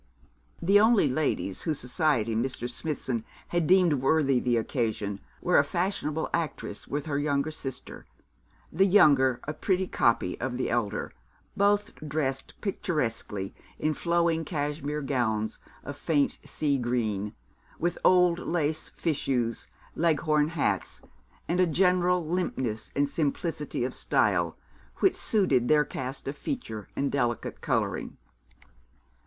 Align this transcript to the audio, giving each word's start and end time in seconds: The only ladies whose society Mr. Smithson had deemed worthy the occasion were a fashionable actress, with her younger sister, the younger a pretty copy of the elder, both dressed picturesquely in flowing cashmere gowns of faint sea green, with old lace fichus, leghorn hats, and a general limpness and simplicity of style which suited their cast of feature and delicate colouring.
The 0.63 0.79
only 0.79 1.07
ladies 1.07 1.61
whose 1.61 1.77
society 1.77 2.35
Mr. 2.35 2.67
Smithson 2.67 3.23
had 3.49 3.67
deemed 3.67 4.01
worthy 4.01 4.39
the 4.39 4.57
occasion 4.57 5.19
were 5.43 5.59
a 5.59 5.63
fashionable 5.63 6.27
actress, 6.33 6.87
with 6.87 7.05
her 7.05 7.19
younger 7.19 7.51
sister, 7.51 8.07
the 8.73 8.87
younger 8.87 9.39
a 9.47 9.53
pretty 9.53 9.85
copy 9.85 10.39
of 10.41 10.57
the 10.57 10.71
elder, 10.71 11.13
both 11.55 11.93
dressed 11.97 12.59
picturesquely 12.61 13.53
in 13.77 13.93
flowing 13.93 14.43
cashmere 14.43 15.03
gowns 15.03 15.59
of 15.83 15.95
faint 15.97 16.39
sea 16.43 16.79
green, 16.79 17.35
with 17.77 17.99
old 18.03 18.39
lace 18.39 18.91
fichus, 18.97 19.67
leghorn 19.93 20.47
hats, 20.47 21.01
and 21.47 21.59
a 21.59 21.67
general 21.67 22.25
limpness 22.25 22.89
and 22.95 23.07
simplicity 23.07 23.83
of 23.83 23.93
style 23.93 24.57
which 24.97 25.13
suited 25.13 25.67
their 25.67 25.85
cast 25.85 26.27
of 26.27 26.35
feature 26.35 26.87
and 26.95 27.11
delicate 27.11 27.61
colouring. 27.61 28.17